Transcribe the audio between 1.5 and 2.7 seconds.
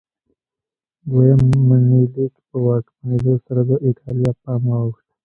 منیلیک په